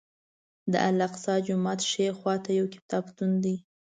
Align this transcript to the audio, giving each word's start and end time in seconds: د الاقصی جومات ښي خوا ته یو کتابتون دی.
د 0.71 0.73
الاقصی 0.89 1.35
جومات 1.47 1.79
ښي 1.89 2.07
خوا 2.17 2.35
ته 2.43 2.49
یو 2.59 2.65
کتابتون 2.75 3.31
دی. 3.43 3.55